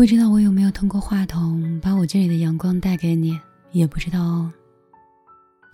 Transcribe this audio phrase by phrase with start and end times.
[0.00, 3.38] 不知道我有没有通过话筒把我这里的阳光带给你，
[3.70, 4.50] 也不知道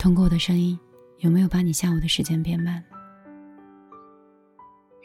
[0.00, 0.76] 通过我的声音
[1.18, 2.82] 有没有把你下午的时间变慢。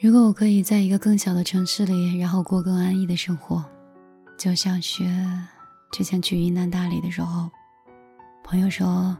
[0.02, 3.64] 如果我可以在一个更小的城市里，然后过更安逸的生活，
[4.40, 5.04] 就像是
[5.92, 7.48] 之前去云南大理的时候，
[8.44, 9.16] 朋友说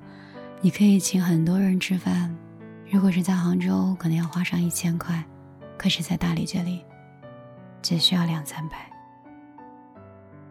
[0.62, 2.36] 你可以请很多人吃饭，
[2.90, 5.24] 如果是在杭州，可能要花上一千块，
[5.78, 6.84] 可是在大理这里，
[7.84, 8.91] 只需要两三百。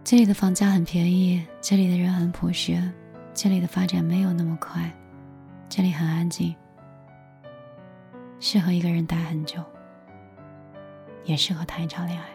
[0.03, 2.81] 这里的房价很便宜，这里的人很朴实，
[3.33, 4.91] 这里的发展没有那么快，
[5.69, 6.55] 这里很安静，
[8.41, 9.63] 适合一个人待很久。
[11.27, 12.27] 也适合谈一场恋爱。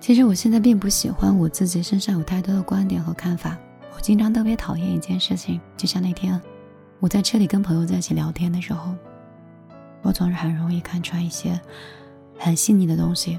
[0.00, 3.56] 其实我现在并不喜欢我自己身上有太多的观点和看法。
[3.94, 6.40] 我经常特别讨厌一件事情，就像那天
[6.98, 8.94] 我在车里跟朋友在一起聊天的时候，
[10.00, 11.60] 我总是很容易看穿一些
[12.38, 13.38] 很细腻的东西，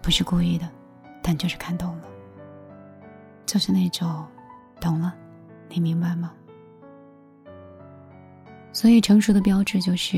[0.00, 0.66] 不是故意的，
[1.22, 2.04] 但就是看懂了，
[3.46, 4.26] 就是那种
[4.80, 5.14] 懂了，
[5.68, 6.32] 你明白吗？
[8.72, 10.16] 所以成熟的标志就是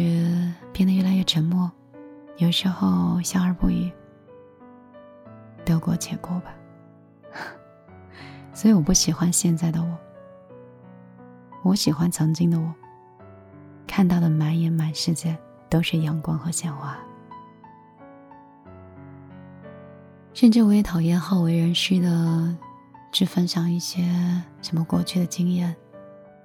[0.73, 1.70] 变得越来越沉默。
[2.37, 3.91] 有时候笑而不语，
[5.65, 6.55] 得过且过吧。
[8.53, 9.98] 所以我不喜欢现在的我，
[11.62, 12.75] 我喜欢曾经的我。
[13.87, 15.37] 看到的满眼满世界
[15.69, 16.98] 都是阳光和鲜花，
[20.33, 22.56] 甚至我也讨厌好为人师的，
[23.12, 24.03] 去分享一些
[24.62, 25.75] 什么过去的经验，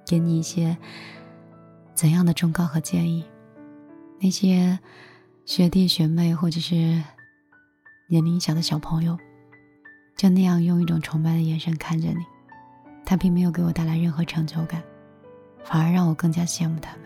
[0.06, 0.76] 给你一些
[1.94, 3.24] 怎样的忠告和建议，
[4.20, 4.78] 那些。
[5.46, 6.74] 学弟学妹，或者是
[8.08, 9.16] 年龄小的小朋友，
[10.16, 12.16] 就那样用一种崇拜的眼神看着你，
[13.04, 14.82] 他并没有给我带来任何成就感，
[15.62, 17.02] 反而让我更加羡慕他们。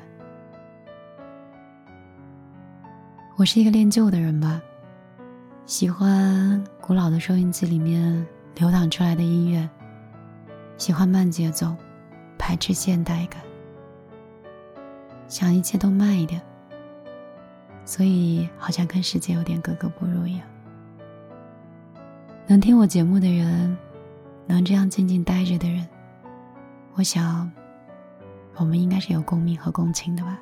[3.37, 4.59] 我是一个恋旧的人吧，
[5.67, 9.69] 喜欢古老的收音机里面流淌出来的音乐，
[10.77, 11.75] 喜欢慢节奏，
[12.37, 13.41] 排斥现代感，
[15.29, 16.41] 想一切都慢一点。
[17.85, 20.47] 所以好像跟世界有点格格不入一样。
[22.47, 23.77] 能听我节目的人，
[24.47, 25.87] 能这样静静待着的人，
[26.95, 27.51] 我想，
[28.57, 30.39] 我们应该是有共鸣和共情的吧。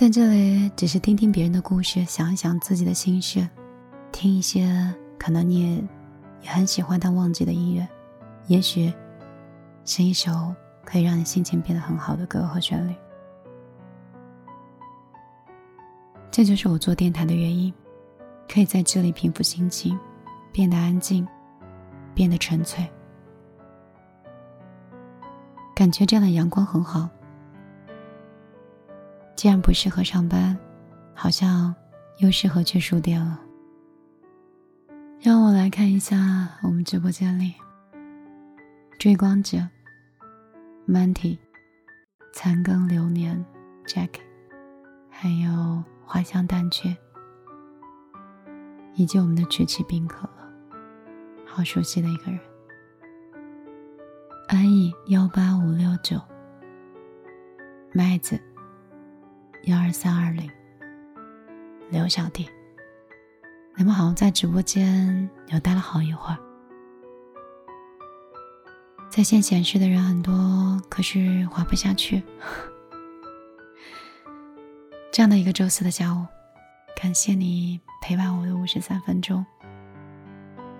[0.00, 3.46] 在这里，只是听听别人的故事，想一想自己的心事，
[4.10, 5.84] 听一些可能你也
[6.40, 7.86] 也很喜欢但忘记的音乐，
[8.46, 8.90] 也许
[9.84, 10.54] 是一首
[10.86, 12.94] 可以让你心情变得很好的歌和旋律。
[16.30, 17.70] 这就是我做电台的原因，
[18.50, 20.00] 可以在这里平复心情，
[20.50, 21.28] 变得安静，
[22.14, 22.88] 变得纯粹。
[25.74, 27.06] 感觉这样的阳光很好。
[29.40, 30.54] 既然不适合上班，
[31.14, 31.74] 好像
[32.18, 33.40] 又适合去书店了。
[35.18, 37.54] 让我来看一下我们直播间里，
[38.98, 39.56] 追光者
[40.86, 41.38] ，Manty，
[42.34, 43.42] 残羹流年
[43.86, 44.10] ，Jack，
[45.08, 45.82] 还有。
[46.04, 46.94] 花香淡却，
[48.94, 50.76] 以及我们的曲奇冰可乐，
[51.46, 52.38] 好熟悉的一个人。
[54.48, 56.20] 安逸幺八五六九，
[57.94, 58.38] 麦子
[59.64, 60.50] 幺二三二零，
[61.90, 62.48] 刘小弟，
[63.76, 66.38] 你们好像在直播间又待了好一会儿。
[69.10, 72.22] 在线显示的人很多，可是滑不下去。
[75.12, 76.24] 这样的一个周四的下午，
[77.00, 79.44] 感谢你陪伴我的五十三分钟。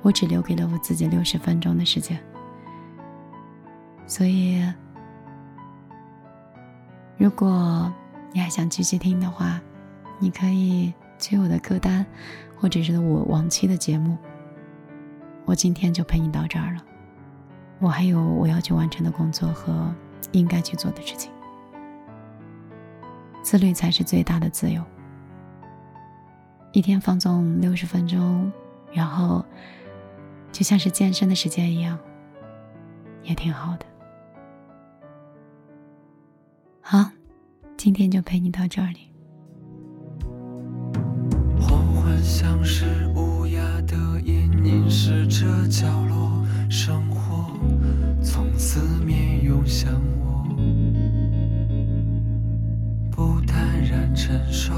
[0.01, 2.19] 我只留给了我自己六十分钟的时间，
[4.07, 4.65] 所以，
[7.19, 7.93] 如果
[8.33, 9.61] 你还想继续听的话，
[10.19, 12.07] 你可以去我的歌单，
[12.57, 14.17] 或者是我往期的节目。
[15.45, 16.85] 我今天就陪你到这儿了，
[17.81, 19.93] 我还有我要去完成的工作和
[20.31, 21.33] 应该去做的事情。
[23.43, 24.81] 自律才是最大的自由。
[26.73, 28.53] 一天放纵六十分钟，
[28.93, 29.45] 然后
[30.53, 31.99] 就像是健身的时间一样，
[33.25, 33.87] 也挺好的。
[37.83, 39.11] 今天就陪你到这里。
[41.59, 42.85] 黄昏像是
[43.17, 47.51] 乌鸦的眼，凝视着角落，生活
[48.23, 50.45] 从四面涌向我。
[53.11, 54.75] 不淡然承受，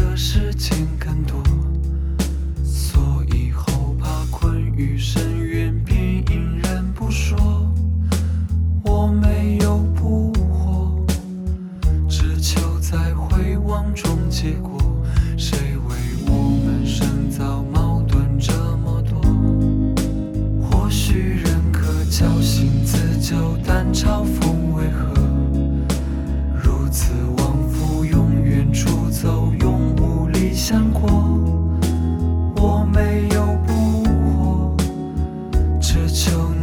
[0.00, 1.59] 的事情更多。
[36.12, 36.59] 求你。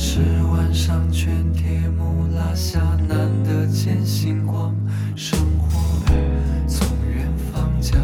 [0.00, 0.20] 是
[0.52, 2.78] 晚上全铁幕拉下，
[3.08, 4.72] 难得见星光。
[5.16, 5.76] 生活
[6.68, 7.98] 从远方家。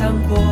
[0.00, 0.49] 想过。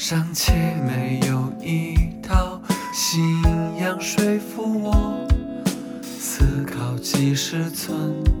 [0.00, 0.52] 尚且
[0.86, 2.62] 没有一套
[2.94, 3.20] 信
[3.80, 5.26] 仰说服我
[6.04, 8.37] 思考几十寸。